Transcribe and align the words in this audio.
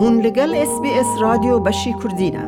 هون 0.00 0.14
لگل 0.26 0.54
اس 0.54 0.72
بی 0.82 0.90
اس 1.00 1.10
رادیو 1.22 1.60
بشی 1.60 1.92
کردینه 2.02 2.44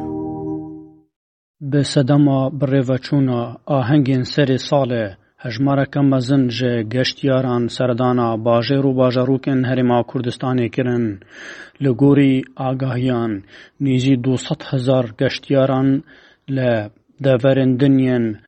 به 1.61 1.83
صدما 1.83 2.51
بری 2.51 2.79
و 2.81 2.99
چون 2.99 4.23
سری 4.23 4.59
سال 4.59 5.11
هجمار 5.39 5.85
کم 5.85 6.19
زن 6.19 6.49
جه 6.49 6.83
گشتیاران 6.83 7.69
سردانا 7.69 8.37
باجه 8.37 8.77
رو 8.77 8.95
باجه 8.95 9.23
رو 9.25 9.39
کن 9.39 9.65
هری 9.65 9.83
ما 9.83 10.05
کردستانی 10.15 10.69
کرن 10.69 11.21
لگوری 11.81 12.43
آگاهیان 12.57 13.43
نیزی 13.81 14.17
دو 14.17 14.37
ست 14.37 14.63
هزار 14.71 15.15
گشتیاران 15.21 16.03
لب 16.49 16.91
دورن 17.23 17.77
دنین 17.77 18.39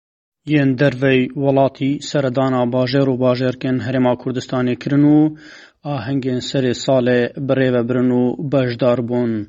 یین 0.47 0.75
دروی 0.75 1.29
ولاتی 1.37 1.99
سردانا 1.99 2.67
باجر 2.67 3.09
و 3.09 3.17
باجر 3.17 3.53
کن 3.53 3.81
هرما 3.81 4.15
کردستانی 4.25 4.77
کرنو 4.77 5.31
Ahengên 5.85 6.39
serê 6.41 6.75
salê 6.85 7.21
bi 7.47 7.53
rêvebirin 7.61 8.11
û 8.23 8.53
bejdar 8.53 8.99
bûn. 9.09 9.47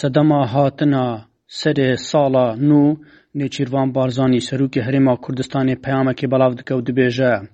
Sedema 0.00 0.46
hatina 0.54 1.22
serê 1.60 1.96
sala 1.96 2.46
nû 2.68 2.96
Nêçîrvan 3.36 3.94
Barzanî 3.94 4.40
serokê 4.48 4.80
Herêma 4.86 5.14
Kurdistanê 5.24 5.74
peyamekê 5.84 6.30
belav 6.30 6.52
dike 6.58 6.74
û 6.74 6.80
dibêje. 6.86 7.46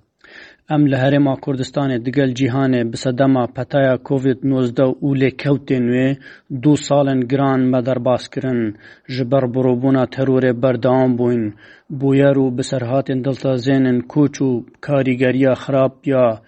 Em 0.69 0.91
li 0.91 0.95
Herêma 1.03 1.35
Kurdistanê 1.39 2.05
digel 2.05 2.31
cîhanê 2.39 2.91
bi 2.93 2.97
sedema 2.97 3.47
petaya 3.55 3.95
COVID-19 3.97 4.75
û 5.05 5.07
lêkewtên 5.21 5.85
wê 5.95 6.17
du 6.63 6.73
salên 6.77 7.21
giran 7.29 7.59
mederbas 7.71 8.23
kirin 8.33 8.61
ji 9.07 9.31
ber 9.31 9.43
birûbûna 9.55 10.05
terorê 10.15 10.61
berdewam 10.61 11.11
bûn. 11.17 11.53
Bûyer 11.99 12.35
û 12.43 12.57
bi 12.57 12.61
serhatên 12.63 13.19
dilsazênên 13.25 13.99
koç 14.11 14.35
û 14.47 14.49
karîgeriya 14.81 15.53
xerab 15.63 15.93
ya 16.05 16.39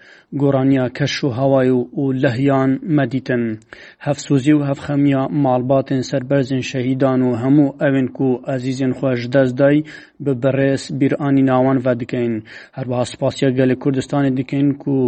گۆڕانیا 0.42 0.84
کەش 0.96 1.14
و 1.26 1.28
هەوای 1.38 1.70
و 2.00 2.04
لەهیان 2.22 2.70
مەدیتن 2.96 3.44
هەفسوزی 4.06 4.52
و 4.56 4.66
هەفخەمیا 4.70 5.22
ماڵباتن 5.44 6.00
سربەرزن 6.10 6.62
شەهیددان 6.70 7.20
و 7.24 7.30
هەموو 7.42 7.74
ئەوین 7.82 8.08
و 8.28 8.40
ئەزیزین 8.48 8.92
خۆش 8.98 9.20
دەستدای 9.34 9.84
بە 10.24 10.32
بەڕێز 10.42 10.82
بیرانی 10.98 11.42
ناوان 11.50 11.76
ڤ 11.84 11.88
دکەین 12.02 12.34
هەروەها 12.76 13.04
سپاسیە 13.12 13.48
گەلی 13.58 13.80
کوردستانی 13.82 14.34
دکەین 14.38 14.68
و 14.94 14.98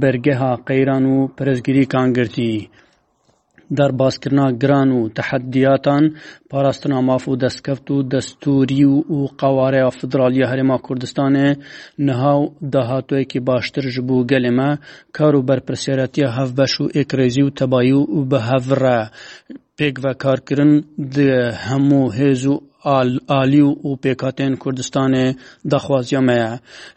بەرگەها 0.00 0.52
قەیران 0.68 1.04
و 1.12 1.16
پرزگیری 1.36 1.90
کانگرتی 1.94 2.52
در 3.74 3.88
بازکردنا 3.92 4.50
گران 4.52 4.90
û 4.92 5.08
tehediyatan 5.12 6.14
parastina 6.50 7.00
maf 7.02 7.28
û 7.28 7.36
destkeft 7.40 7.90
û 7.90 7.96
destûrî 8.10 8.84
û 8.86 9.18
qewareya 9.40 9.90
Federaliya 9.90 10.46
Herêma 10.52 10.78
Kurdistanê 10.80 11.56
nihav 11.98 12.42
dahatoyekî 12.72 13.46
baştir 13.46 13.88
ji 13.90 14.08
bo 14.08 14.24
gelê 14.30 14.50
me 14.50 14.78
kar 15.12 15.34
û 15.34 15.48
berpirsiyaretiya 15.48 16.28
hevbeş 16.36 16.72
û 16.82 16.86
êkrêzî 17.02 17.42
û 17.48 17.54
tebayî 17.58 17.98
û 18.16 18.18
bi 18.30 18.38
hev 18.50 18.66
re 18.82 19.00
pêk 19.78 19.96
vekkarkirin 20.04 20.74
di 21.14 21.30
hemû 21.66 22.02
hêz 22.18 22.42
û 22.52 22.54
عالی 23.34 23.64
û 23.86 23.88
pêkatên 24.04 24.52
Kurdistanê 24.62 25.26
daxwaziya 25.72 26.20
me 26.20 26.36
ye 26.42 26.50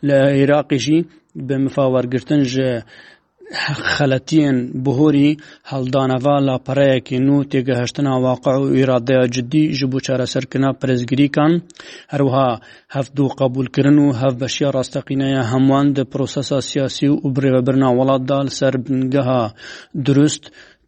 li 0.08 0.18
Iraqê 0.44 0.78
jî 0.86 0.98
bi 1.36 1.56
mifa 1.58 1.86
wergirtin 1.94 2.42
ji 2.44 2.72
خەلەتیان 3.96 4.58
بهۆری 4.86 5.30
هەڵدانەوا 5.72 6.36
لاپەڕەیەکی 6.48 7.18
نو 7.28 7.36
تێگەهشتنا 7.52 8.14
واقع 8.28 8.56
و 8.60 8.72
ئیرادەیە 8.78 9.24
جددی 9.36 9.64
ژ 9.78 9.80
بۆ 9.92 9.98
چارەسەرکردنا 10.06 10.72
پرێزگریکان 10.82 11.54
هەروها 12.14 12.50
هەفت 12.96 13.14
و 13.20 13.28
قبولکردن 13.40 13.98
و 14.02 14.08
هەف 14.22 14.34
بەشیە 14.42 14.70
ڕاستەقینەیە 14.76 15.44
هەمووان 15.52 15.88
دە 15.98 16.04
پرۆسەسا 16.12 16.60
سیاسی 16.70 17.08
و 17.12 17.16
برێوەبرنا 17.36 17.90
وڵاتدا 17.98 18.40
سەر 18.60 18.74
بنگەها 18.86 19.44
دروست 20.08 20.44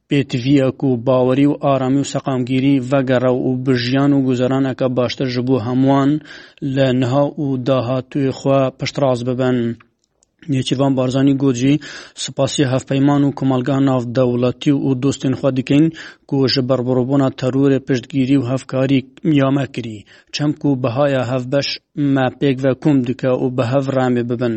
پێتڤیەک 0.09 0.79
و 0.87 0.91
باوەری 1.07 1.45
و 1.49 1.59
ئارامی 1.63 2.01
و 2.03 2.09
سەقامگیری 2.13 2.73
ڤەگەڕە 2.91 3.31
و 3.45 3.49
بژیان 3.65 4.11
و 4.13 4.23
گوزارانەکە 4.27 4.87
باشتر 4.97 5.27
ژ 5.33 5.37
بوو 5.47 5.63
هەمووان 5.67 6.09
لە 6.75 6.87
نها 7.01 7.23
و 7.41 7.45
داهاتوی 7.67 8.29
خوا 8.37 8.59
پشتڕاز 8.79 9.19
ببن. 9.29 9.57
نێچیروان 10.53 10.93
بارزانی 10.99 11.35
گۆجی 11.43 11.73
سپاسی 12.23 12.63
هەفپەیمان 12.73 13.21
و 13.23 13.35
کۆمەلگان 13.37 13.81
ناو 13.89 14.01
دەوڵەتی 14.17 14.71
و 14.87 14.89
دۆستên 15.03 15.33
خوا 15.39 15.49
دیکەین 15.57 15.85
کو 16.29 16.37
ji 16.53 16.61
berbirovbûna 16.69 17.27
terorê 17.41 17.79
piştgirî 17.87 18.37
û 18.41 18.43
hevkarî 18.51 18.99
yame 19.41 19.65
kirî 19.73 19.97
çem 20.33 20.51
ku 20.61 20.69
bihaya 20.83 21.23
hevbeş 21.31 21.67
me 22.15 22.25
pêk 22.39 22.57
ve 22.65 22.71
kum 22.83 22.95
dike 23.07 23.31
û 23.43 23.45
bi 23.57 23.63
hev 23.73 23.85
remê 23.97 24.23
bibin 24.29 24.55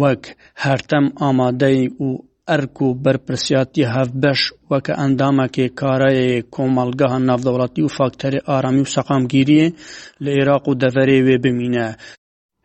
wek 0.00 0.22
hertem 0.62 1.04
amadeyî 1.28 1.86
û 2.06 2.08
erk 2.54 2.74
û 2.86 2.88
berpirsiyatî 3.04 3.84
hevbeş 3.94 4.40
weke 4.70 4.92
endamekê 5.04 5.66
karayê 5.80 6.42
komalgeha 6.54 7.18
navdewlatî 7.28 7.80
û 7.86 7.90
fakterê 7.98 8.40
aramî 8.54 8.82
û 8.86 8.88
seqamgiriyê 8.96 9.68
li 10.22 10.30
Iraq 10.42 10.62
û 10.70 10.72
deverê 10.82 11.18
wê 11.28 11.36
bimîne 11.44 11.88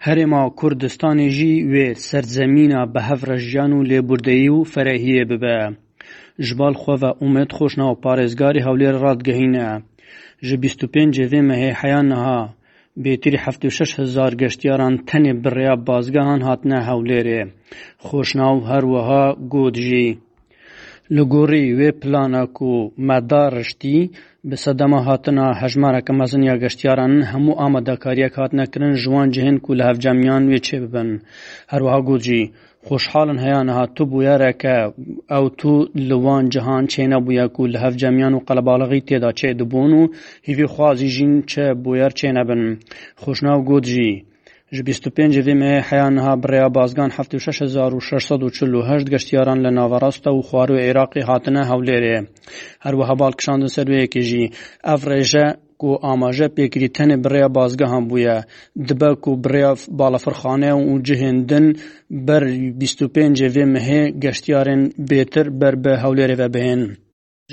Herêma 0.06 0.44
Kurdistanê 0.60 1.30
jî 1.38 1.54
wê 1.74 1.88
serzemîna 2.10 2.82
bihevrejiyan 2.94 3.72
û 3.78 3.80
lêbûrdeyî 3.92 4.50
û 4.60 4.62
ferehiyê 4.74 5.24
bibe. 5.32 5.58
Ji 6.46 6.54
bal 6.60 6.74
xwe 6.84 6.96
ve 7.04 7.12
Umed 7.26 7.50
Xoşna 7.60 7.86
û 7.94 7.96
Parêzgarê 8.06 8.62
Hewlêr 8.68 8.96
radgehîne. 9.08 9.68
Ji 10.48 10.56
bîst 10.62 10.80
û 10.84 10.88
pêncê 10.94 11.26
vê 11.34 11.42
mehê 11.50 11.72
heya 11.82 12.02
niha 12.12 12.40
bêtirî 13.04 13.40
heft 13.46 13.62
û 13.68 13.72
şeş 13.78 13.92
hezar 14.00 14.32
geştyaran 14.42 14.96
tenê 15.10 15.34
bi 15.44 15.50
rêya 15.58 15.76
bazgehan 15.88 16.42
hatine 16.48 16.80
Hewlêrê. 16.90 17.42
Xoşna 18.10 18.46
û 18.58 18.58
her 18.72 18.84
wiha 18.96 19.24
got 19.54 19.76
jî. 19.88 20.08
Li 21.16 21.24
gorî 21.34 21.64
wê 21.80 21.92
plana 22.02 22.44
ku 22.58 22.74
meda 23.08 23.44
riştî 23.56 24.00
Bi 24.44 24.58
sedema 24.58 25.04
hatina 25.06 25.54
hejmareke 25.62 26.14
mezin 26.14 26.42
ya 26.44 26.56
geştyaran 26.58 27.22
hemû 27.22 27.56
amadekariyek 27.58 28.38
hatine 28.38 28.66
kirin 28.66 28.94
ji 28.96 29.32
cihin 29.34 29.58
ku 29.60 29.76
li 29.78 29.84
hevcemiyan 29.84 30.44
wê 30.52 30.58
çê 30.68 30.82
bibin. 30.82 31.22
Herwiha 31.68 32.00
got 32.02 32.22
jî 32.22 32.42
خوشحالن 32.88 33.38
هيا 33.46 33.60
نه 33.68 33.76
تو 33.96 34.04
بویا 34.12 34.36
رکه 34.44 34.76
او 35.36 35.44
تو 35.60 35.72
لوان 36.10 36.44
جهان 36.54 36.84
چینه 36.94 37.18
بویا 37.26 37.46
کو 37.56 37.62
له 37.72 37.78
هفجمیان 37.86 38.34
او 38.36 38.40
قلبالغی 38.50 39.00
تیدا 39.10 39.30
چه 39.40 39.48
دبونو 39.60 40.02
هیوی 40.48 40.66
خوازی 40.74 41.08
جین 41.16 41.32
چه 41.52 41.64
بویر 41.84 42.12
چینه 42.20 42.44
بن 42.50 42.62
خوشناو 43.24 43.60
گودجی 43.70 44.12
ji 44.72 44.84
25 44.84 45.42
vê 45.44 45.82
heya 45.90 46.10
niha 46.10 46.36
birêya 46.42 46.74
bazgan 46.76 47.10
76648 47.10 49.06
geştiyaran 49.10 49.60
li 49.64 49.72
navarasta 49.76 50.30
û 50.32 50.40
xwaru 50.50 50.76
Iraqê 50.92 51.22
hatine 51.30 51.62
hewlêrê. 51.72 52.18
Her 52.80 52.94
wiha 53.00 53.16
balkişandin 53.20 53.68
ser 53.76 53.88
wêyekê 53.92 54.22
jî 54.22 54.46
ev 54.94 55.02
rêje 55.12 55.46
ku 55.80 56.00
amaje 56.14 56.46
pêkirîtenê 56.58 57.18
birêya 57.24 57.56
bazgehan 57.56 58.04
bûye 58.10 58.44
dibe 58.88 59.12
ku 59.24 59.32
birêya 59.44 59.72
balafirxaneya 60.00 60.76
û 60.92 61.04
cihên 61.08 61.50
din 61.50 61.66
ber 62.28 62.42
25 62.42 62.96
vê 63.56 63.64
mihê 63.74 64.02
geştiyarên 64.20 64.82
bêtir 65.10 65.48
ber 65.62 65.76
bi 65.84 65.90
hewlêrê 66.02 66.38
ve 66.40 66.48
bihên. 66.56 66.96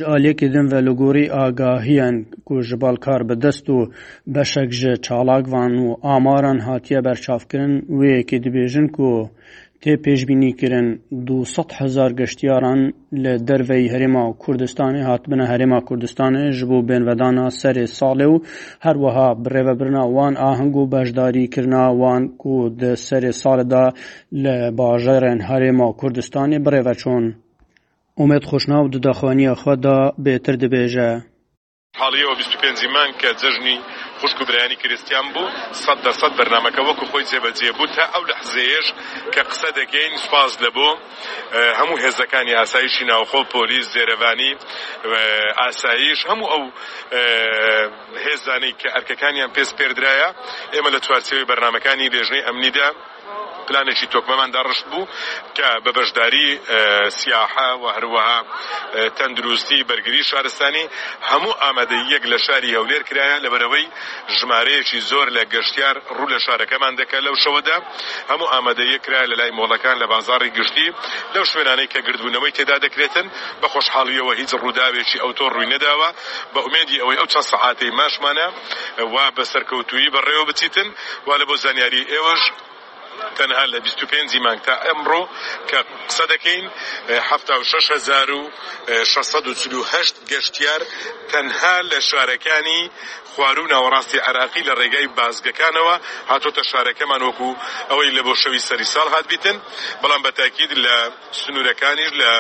Ji 0.01 0.05
aliyekê 0.15 0.49
din 0.55 0.69
velogerî 0.75 1.25
agahiyên 1.45 2.17
ku 2.47 2.55
ji 2.69 2.77
balkar 2.85 3.21
bidest 3.29 3.67
û 3.77 3.77
beşek 4.37 4.71
ji 4.81 4.93
çalakvan 5.07 5.73
û 5.87 5.89
amaran 6.17 6.59
hatiye 6.69 7.01
berçavkirin 7.07 7.75
wêyekê 7.99 8.39
dibêjin 8.45 8.87
ku 8.97 9.11
tê 9.83 9.93
pêşbînîkirin 10.05 10.89
dû 11.27 11.39
sed 11.55 11.71
hezar 11.79 12.11
geştyaran 12.11 12.81
li 13.23 13.35
derveyê 13.49 13.89
Herêma 13.95 14.25
Kurdistanê 14.43 15.03
hatibûne 15.03 15.45
Herêma 15.53 15.79
Kurdistanê 15.89 16.51
ji 16.53 16.69
bo 16.71 16.79
bênvedana 16.89 17.47
serê 17.63 17.87
salê 18.01 18.27
û 18.35 18.45
herwiha 18.81 19.45
bi 19.45 19.49
rêvebirina 19.55 20.05
wan 20.17 20.35
aheng 20.49 20.75
û 20.75 20.83
beşdarîkirina 20.95 21.85
wan 22.01 22.23
ku 22.43 22.75
di 22.81 22.93
serê 23.09 23.33
salê 23.45 23.67
de 23.71 23.85
li 24.43 24.77
bajarên 24.79 25.39
Herêma 25.51 25.87
Kurdistanê 26.01 26.59
birêve 26.67 26.95
çûn. 27.03 27.35
ئومێت 28.23 28.45
خۆشنا 28.51 28.79
و 28.85 28.89
دداخوانیە 28.95 29.55
خۆدا 29.63 29.99
بێتر 30.25 30.55
دەبێژە. 30.63 31.11
حاڵیەوە 32.01 32.35
25مان 32.43 33.11
کە 33.21 33.31
جژنی 33.43 33.79
خوشک 34.21 34.39
و 34.41 34.45
برایانی 34.49 34.77
کریسیان 34.83 35.27
بوو 35.35 35.53
سەد 35.83 35.99
دە 36.07 36.13
سەد 36.21 36.33
بەرنمەکە 36.39 36.83
وەکو 36.89 37.07
خۆی 37.11 37.25
جێبەجێ 37.31 37.71
بوو 37.79 37.87
تا 37.97 38.05
ئەو 38.15 38.23
لە 38.31 38.35
حزێش 38.43 38.87
کە 39.35 39.43
قسە 39.51 39.71
دەگەین 39.79 40.13
سپاس 40.25 40.53
لەبوو 40.65 40.93
هەموو 41.81 41.97
هێزەکانی 42.05 42.53
ئاساییشی 42.59 43.05
ناوخۆ 43.11 43.41
پۆلیس 43.55 43.87
زێرەوانی 43.95 44.53
ئاساییش 45.61 46.21
هەموو 46.31 46.51
ئەو 46.53 46.65
هێزانی 48.27 48.73
کە 48.81 48.89
ئەرکەکانیان 48.95 49.51
پێس 49.57 49.71
پێدرایە 49.79 50.29
ئێمە 50.75 50.91
لە 50.95 51.01
چوارچەوەی 51.05 51.49
بەرنمەکانی 51.51 52.11
دێژنەی 52.15 52.47
ئەمنیدا 52.49 52.89
پلانێکی 53.69 54.07
تۆکمەماندا 54.15 54.61
ڕشت 54.69 54.87
بوو 54.93 55.09
کە 55.57 55.69
بە 55.85 55.91
بەشداری 55.97 56.47
سیاحە 57.19 57.71
و 57.83 57.85
هەروەها 57.97 58.39
تەندروستی 59.19 59.81
بەرگری 59.91 60.23
شارستانی 60.31 60.85
هەموو 61.31 61.55
ئامادە 61.63 61.97
یەک 62.15 62.25
لە 62.33 62.39
شاری 62.47 62.75
هەولێر 62.79 63.03
کرایە 63.09 63.37
لەبەرەوەی 63.45 63.87
ژمارەیەکی 64.39 64.99
زۆر 65.11 65.27
لە 65.37 65.43
گەشتیار 65.55 65.97
ڕوو 66.17 66.31
لە 66.35 66.39
شارەکەمان 66.47 66.95
دەکە 67.01 67.19
لەو 67.27 67.35
شەوەدا 67.45 67.77
هەموو 68.31 68.51
ئامادە 68.53 68.85
یەکرای 68.95 69.31
لە 69.33 69.37
لای 69.41 69.53
مۆڵەکان 69.59 69.97
لە 70.03 70.07
بازاری 70.13 70.51
گشتی 70.59 70.89
لەو 71.35 71.45
شوێنانەی 71.51 71.89
کە 71.93 71.99
گردبوونەوەی 72.07 72.55
تێدا 72.57 72.77
دەکرێتن 72.85 73.27
بە 73.61 73.67
خۆشحاڵیەوە 73.73 74.33
هیچ 74.41 74.51
ڕووداوێکی 74.63 75.23
ئەوتۆ 75.23 75.47
ڕووی 75.55 75.71
نەداوە 75.75 76.09
بە 76.53 76.61
ئومێدی 76.65 77.01
ئەوەی 77.01 77.19
ئەو 77.21 77.29
چەند 77.33 77.47
سەعاتەی 77.53 77.91
ماشمانە 78.01 78.47
وا 79.15 79.27
بە 79.37 79.45
سەرکەوتویی 79.53 80.13
بەڕێوە 80.15 80.45
بچیتن 80.51 80.89
وا 81.27 81.35
لە 81.41 81.45
بۆ 81.49 81.55
زانیاری 81.65 82.03
ئێوەش 82.13 82.43
تەنها 83.39 83.65
لە 83.73 83.79
25 83.81 84.39
مانگ 84.47 84.61
تا 84.67 84.75
ئەمڕۆ 84.87 85.23
کە 85.71 85.81
قسە 86.09 86.25
دەکەین 86.33 86.67
1600 88.89 90.17
گەشتیار 90.31 90.81
تەنها 91.33 91.75
لە 91.91 91.99
شارەکانی 92.11 92.91
خوار 93.35 93.59
و 93.59 93.67
ناوەڕاستی 93.69 94.19
عراقی 94.29 94.63
لە 94.65 94.75
ڕێگای 94.81 95.07
بازگەکانەوە 95.19 95.97
هاتۆتە 96.31 96.63
شارەکەمان 96.71 97.21
وەکو 97.29 97.57
ئەوەی 97.91 98.11
لە 98.17 98.23
بۆ 98.27 98.35
شەوی 98.43 98.59
سەری 98.69 98.85
ساڵ 98.95 99.07
هاتبیتن 99.15 99.57
بەڵام 100.03 100.21
بەتاکید 100.27 100.73
لە 100.85 100.97
سنوورەکانیش 101.41 102.11
لە 102.21 102.31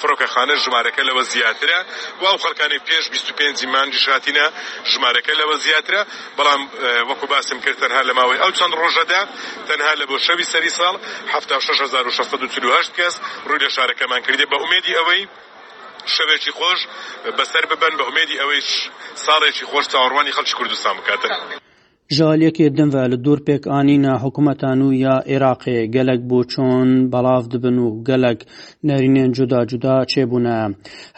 فرۆکەخانە 0.00 0.54
ژمارەکە 0.64 1.02
لەوە 1.08 1.22
زیاترە 1.32 1.78
واو 2.22 2.36
خەکانی 2.44 2.78
پێش 2.88 3.04
25 3.10 3.66
مانجی 3.66 3.98
شاتینە 4.06 4.46
ژمارەکە 4.94 5.32
لەوە 5.40 5.56
زیاترە 5.64 6.04
بەڵام 6.38 6.60
وەکو 7.08 7.26
باسم 7.26 7.60
کرد 7.60 7.78
تەنها 7.82 8.02
لە 8.08 8.12
ماوەی 8.18 8.38
ئەو 8.42 8.50
چەند 8.58 8.74
ڕۆژەدا 8.82 9.20
تەنها 9.68 9.92
لە 9.94 10.04
بۆ 10.08 10.18
شەوی 10.26 10.44
سەری 10.52 10.70
ساڵ 10.78 10.94
16 12.10 12.94
کەس 12.98 13.14
ڕووی 13.48 13.60
لە 13.64 13.70
شارەکەمان 13.76 14.20
کردی 14.26 14.46
بە 14.50 14.56
ئومێدی 14.62 14.92
ئەوەی 14.98 15.22
شەوێکی 16.14 16.52
خۆش 16.58 16.80
بەسەر 17.38 17.64
ببەن 17.70 17.92
بە 17.98 18.04
ئومێدی 18.08 18.36
ئەوەیش 18.40 18.68
ساڵێکی 19.26 19.64
خۆش 19.70 19.84
چاوەڕوانی 19.92 20.32
خەڵکی 20.36 20.54
کوردستان 20.58 20.94
بکاتن. 20.98 21.30
ژالێکی 22.16 22.66
دنە 22.78 23.04
لە 23.12 23.16
دوور 23.24 23.38
پێکانینە 23.48 24.12
حکوومەتان 24.24 24.78
و 24.82 24.88
یا 25.06 25.16
عێراقێ 25.30 25.78
گەلک 25.94 26.20
بۆ 26.30 26.38
چۆن 26.52 26.88
بەڵاو 27.12 27.42
دبن 27.52 27.76
و 27.84 27.88
گەلک 28.08 28.40
نەرینێن 28.88 29.30
جودا 29.36 29.60
جودا 29.70 29.96
چێبوونە 30.12 30.56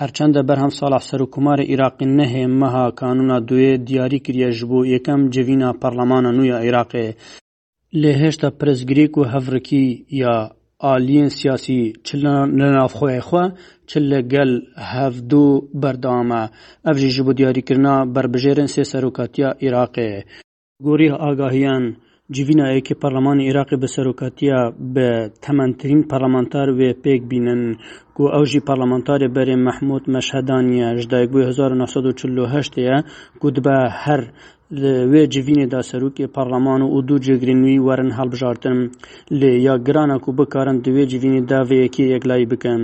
هەرچەندە 0.00 0.40
بەرهەم 0.48 0.72
ساڵا 0.78 1.00
سەر 1.08 1.20
و 1.22 1.30
کومارە 1.34 1.64
عێراقی 1.70 2.06
نەهێ 2.18 2.44
مەها 2.60 2.86
کانونا 3.00 3.38
دوێ 3.48 3.72
دیاری 3.86 4.20
کریەژ 4.26 4.58
بوو 4.70 4.88
یەکەم 4.94 5.20
جوینە 5.34 5.70
پەرلەمانە 5.82 6.30
نویە 6.38 6.56
عێراقێ 6.64 7.08
lê 8.02 8.12
hêşa 8.22 8.48
pirsgirêk 8.58 9.12
û 9.20 9.22
hevirîkî 9.32 9.86
ya 10.22 10.36
aliyên 10.94 11.28
siyasî 11.38 11.82
çi 12.06 12.16
li 12.22 12.26
navxweyê 12.76 13.20
xwe 13.28 13.44
çi 13.90 13.98
li 14.10 14.20
gel 14.32 14.52
hevdû 14.92 15.44
berdewam 15.82 16.28
e 16.32 16.50
ev 16.90 16.94
jî 17.00 17.10
ji 17.16 17.22
bo 17.26 17.32
diyarîkirina 17.36 17.94
berbijêrên 18.14 18.68
sê 18.74 18.84
serokatiya 18.92 19.50
Iraqê 19.66 20.04
ye 20.12 20.20
gorî 20.84 21.08
agahiyên 21.28 21.84
Civîna 22.34 22.66
Êkî 22.78 22.94
Parlamanê 23.04 23.42
Iraqê 23.52 23.76
bi 23.82 23.88
seroketiya 23.96 24.60
bi 24.94 25.08
tementirîn 25.44 26.02
parlamentar 26.10 26.68
wê 26.80 26.90
pêk 27.04 27.22
bînin 27.30 27.62
ku 28.14 28.22
ew 28.36 28.44
jî 28.50 28.58
parlamentarê 28.68 29.28
berê 29.36 29.56
Mehmûd 29.68 30.04
Meşhedanî 30.14 30.78
ye 30.80 30.96
ji 30.98 31.08
daîkbûyê 31.08 31.70
1948 31.70 32.84
ye 32.84 32.96
ku 33.40 33.54
dibe 33.56 33.74
her 34.06 34.20
لە 34.82 34.92
وێ 35.12 35.22
جڤینێدا 35.34 35.80
سەرروکی 35.88 36.30
پەرلەمان 36.34 36.80
و 36.84 36.98
دوو 37.08 37.22
جێگرنووی 37.26 37.82
وەرن 37.86 38.10
هەڵبژارتن 38.18 38.78
لێ 39.40 39.52
یا 39.66 39.74
گرانە 39.86 40.16
و 40.28 40.36
بکارن 40.38 40.76
دوێ 40.84 41.02
جڤینی 41.10 41.46
داوەیەکی 41.50 42.04
یەکلای 42.14 42.48
بکەن 42.52 42.82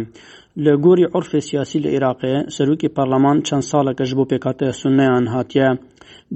لە 0.65 0.75
گۆری 0.85 1.05
عرفی 1.15 1.41
سیاسی 1.51 1.79
لە 1.85 1.89
عێراقێ 1.95 2.35
سەرروکی 2.57 2.93
پەرلەمان 2.97 3.39
چەند 3.49 3.65
ساڵەکەش 3.73 4.11
بۆ 4.19 4.25
پێکاتە 4.31 4.67
سنەیان 4.81 5.25
هاتیە 5.35 5.69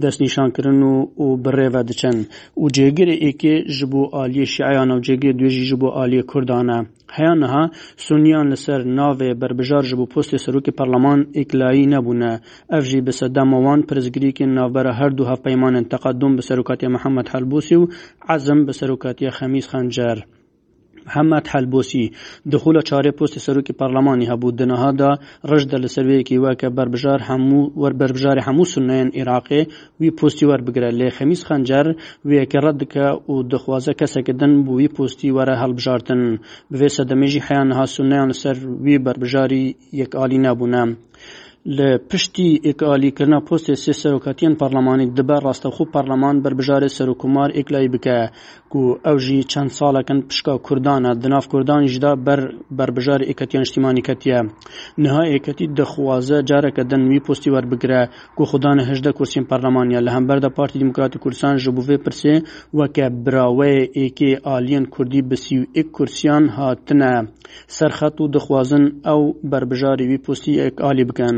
دەستنیشانکردن 0.02 0.82
و 0.82 0.92
و 1.24 1.26
بڕێوە 1.44 1.82
دەچن 1.88 2.16
و 2.62 2.66
جێگرێ 2.76 3.14
ئێکێ 3.24 3.54
ji 3.76 3.84
بۆ 3.92 4.02
عالیە 4.18 4.46
شیعیانە 4.54 4.94
و 4.96 5.04
جێگێ 5.06 5.30
دوێژی 5.38 5.64
ji 5.70 5.76
بۆ 5.82 5.88
عالیە 5.98 6.22
کوردانە 6.30 6.78
هەیەەها 7.16 7.64
سنیان 8.06 8.46
لەسەر 8.52 8.80
ناوێ 8.98 9.30
بربژار 9.40 9.84
ji 9.90 9.94
بۆ 9.98 10.04
پستی 10.12 10.42
سەرروکی 10.44 10.76
پەرلەمان 10.78 11.20
ئیکلایی 11.38 11.90
نەبوونە 11.94 12.32
ئەفژی 12.72 13.04
بە 13.06 13.12
سەدامەوان 13.20 13.80
پرزگریکی 13.88 14.46
ناوبەرە 14.56 14.92
هەردوو 15.00 15.28
هەفپەیمانن 15.32 15.84
تەقدم 15.92 16.32
بە 16.38 16.42
سەرکاتی 16.48 16.88
محەممەد 16.94 17.28
هەلبوسی 17.34 17.76
و 17.80 17.84
عزم 18.34 18.58
بە 18.66 18.72
سەرکاتیە 18.80 19.30
خەمیز 19.38 19.66
خەنجەر. 19.72 20.18
محەممەد 21.08 21.44
هەلبۆسی 21.52 22.04
دخولە 22.52 22.82
چارێ 22.88 23.10
پستی 23.18 23.42
سەرۆکی 23.46 23.76
پەرلەمانی 23.78 24.30
هەبوو 24.32 24.56
دنەهادا 24.60 25.10
ڕژدە 25.50 25.76
لە 25.84 25.88
سەروەیەکی 25.94 26.42
وەکە 26.46 26.68
بربژار 26.78 27.20
هەموو 27.28 27.70
وەربەربژاری 27.82 28.44
هەموو 28.48 28.70
سنەن 28.74 29.08
عێراقێ 29.18 29.62
وی 30.00 30.10
پستی 30.18 30.48
وەربگرە 30.50 30.90
لێ 30.98 31.08
خەمیز 31.16 31.40
خەنجەر 31.48 31.86
ویەکە 32.28 32.58
ڕەت 32.64 32.76
دکە 32.82 33.06
و 33.32 33.34
دخوازە 33.52 33.92
کەسەکردن 34.00 34.52
بووی 34.66 34.88
پستی 34.96 35.34
وەرە 35.36 35.54
هەڵبژارتن 35.62 36.22
بێ 36.78 36.88
سەدەمێژی 36.96 37.44
حیان 37.46 37.70
هاسونیان 37.78 38.30
سەر 38.42 38.56
وی 38.84 38.96
بربژاری 39.06 39.64
یەکعالی 40.00 40.38
نەبوونە. 40.46 40.84
لە 41.78 41.88
پشتی 42.10 42.48
ئێکالیکردنا 42.66 43.38
پۆستی 43.46 43.74
سێ 43.84 43.92
سەرۆکەتیان 44.02 44.54
پارلەمانێک 44.62 45.10
دەبەر 45.18 45.40
ڕاستەخۆ 45.46 45.84
پارلەمان 45.94 46.36
بربژارێ 46.44 46.88
سەرکومار 46.96 47.50
ئێکلای 47.56 47.88
بکە 47.94 48.18
و 48.80 48.82
ئەوژی 49.06 49.46
چەند 49.52 49.70
ساڵەکەن 49.78 50.18
پشکا 50.28 50.54
کوردانە 50.66 51.10
دناف 51.22 51.44
کوردانیشدا 51.52 52.12
بەر 52.26 52.40
بربژار 52.78 53.20
ئێکەتیان 53.28 53.64
شتیمانیکەتیە 53.70 54.38
نها 55.02 55.22
ئێکەتی 55.32 55.66
دەخوازە 55.78 56.38
جارەکە 56.50 56.82
دەنووی 56.90 57.24
پستی 57.26 57.52
وەربگرە 57.54 58.02
و 58.38 58.44
خوددانە 58.50 58.82
هەشدە 58.90 59.10
کورسین 59.18 59.44
پارلەمانیا 59.50 60.00
لە 60.06 60.10
هەمبەردا 60.16 60.48
پارتی 60.56 60.78
دموکراتی 60.82 61.18
کورسان 61.24 61.54
ژ 61.62 61.64
بوێ 61.76 61.96
پرسێ 62.04 62.34
وەکە 62.78 63.06
براوەیە 63.24 63.84
ئێکێ 63.98 64.30
ئالیەن 64.46 64.84
کوردی 64.94 65.22
بسی 65.30 65.54
و 65.60 65.64
ئێک 65.76 65.88
کورسیان 65.96 66.44
هاتنە 66.58 67.12
سەرخەت 67.76 68.16
و 68.20 68.30
دەخوازن 68.34 68.84
ئەو 69.06 69.20
بربژاری 69.50 70.06
وی 70.10 70.18
پستی 70.26 70.54
ئەک 70.62 70.76
عالی 70.86 71.04
بکەن. 71.10 71.36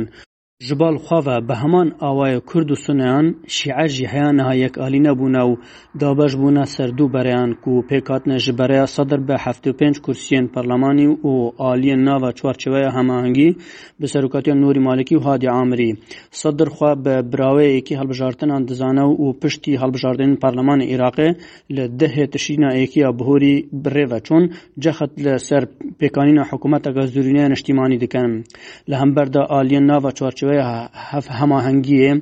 ji 0.61 0.75
bal 0.81 0.97
xweva 1.07 1.41
bi 1.49 1.55
heman 1.63 1.89
awayê 2.11 2.41
Kurd 2.51 2.69
û 2.75 2.77
Sunneyan 2.87 3.27
şîعe 3.57 3.89
jî 3.95 4.07
heya 4.13 4.31
niha 4.39 4.55
yekîlîne 4.65 5.09
bûne 5.21 5.43
û 5.51 5.57
dabeş 6.01 6.33
bûne 6.43 6.65
ser 6.75 6.91
du 6.99 7.13
bereyan 7.13 7.51
ku 7.55 7.71
pêk 7.91 8.07
hatine 8.13 8.39
ji 8.39 8.59
bereya 8.59 8.87
sedr 8.87 9.21
bi 9.29 9.33
heftû 9.33 9.71
pênc 9.81 9.97
kursiyên 10.07 10.49
Perlemanî 10.49 11.07
û 11.29 11.57
aliyên 11.71 12.05
nava 12.05 12.33
çwarçeveya 12.33 12.91
hemahengî 12.99 13.57
bi 14.01 14.09
serokatiya 14.09 14.57
Nûrî 14.57 14.79
Malikî 14.81 15.15
û 15.17 15.23
Hadî 15.29 15.51
Amirî. 15.51 15.91
Sedr 16.31 16.67
xwe 16.77 16.93
bi 17.05 17.33
biraweyekî 17.33 17.99
helbijartinan 17.99 18.69
dizane 18.69 19.01
û 19.25 19.39
piştî 19.41 19.75
helbijartinên 19.77 20.37
Perlemanê 20.39 20.85
Iraqê 20.97 21.29
li 21.71 21.85
dehê 22.01 22.31
tişîna 22.31 22.71
êkiya 22.85 23.11
bihorî 23.19 23.57
birêve 23.85 24.19
çûn 24.27 24.43
cexet 24.79 25.13
li 25.25 25.39
ser 25.41 25.63
pêkanîna 26.01 26.45
hikûmeteka 26.51 27.03
zûrînaya 27.15 27.49
niştîmanî 27.49 28.01
dikin. 28.01 28.45
Li 28.89 28.97
hemberda 28.97 29.41
aliyên 29.41 29.89
nava 29.89 30.13
çwarçeve 30.13 30.50
وەیە 30.51 30.69
هەف 31.11 31.27
هەماهەنگیە 31.39 32.13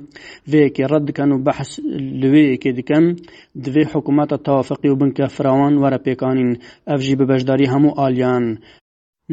وەیەکی 0.50 0.84
ڕەت 0.90 1.04
دکەن 1.08 1.30
و 1.32 1.42
بەحس 1.46 1.70
لوێیەکێ 2.20 2.70
دکەن 2.78 3.04
دوێ 3.64 3.84
حکوومەتە 3.92 4.36
تافقی 4.48 4.90
و 4.92 4.98
بنکە 5.00 5.24
فراوان 5.36 5.74
وەرە 5.82 5.98
پێکانین 6.06 6.50
ئەفژی 6.90 7.18
بەبەشداری 7.20 7.70
هەموو 7.74 7.96
ئالیان 8.00 8.46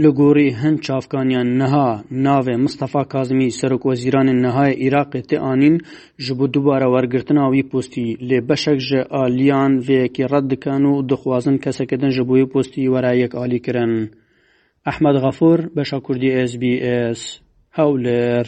لە 0.04 0.10
گۆڕی 0.20 0.50
هەند 0.62 0.78
چاافکانیان 0.86 1.48
نەها 1.62 1.90
ناوێ 2.26 2.56
مستەفا 2.66 3.04
کازمی 3.14 3.56
سەرک 3.60 3.82
وەزیرانن 3.90 4.38
نەهای 4.46 4.74
عێراقی 4.84 5.24
تێئانین 5.30 5.76
ji 6.26 6.32
بۆ 6.38 6.46
دووبارە 6.54 6.88
وەرگرتناوی 6.96 7.64
پستی 7.72 8.08
لێ 8.28 8.40
بەشێک 8.48 8.80
ji 8.88 8.96
ئالیان 9.16 9.74
وەیەکی 9.88 10.24
ڕەت 10.32 10.46
دکەن 10.52 10.84
و 10.92 10.94
دخوازن 11.12 11.58
کەسەکەدن 11.64 12.12
ji 12.16 12.22
بۆی 12.30 12.46
پستی 12.54 12.90
وەرایەک 12.94 13.32
ئالیکردن. 13.40 13.94
ئەحمد 14.90 15.16
غەفور 15.24 15.60
بەشە 15.76 15.98
کوردی 16.06 16.32
SسBS 16.50 17.22
هەولێر 17.78 18.48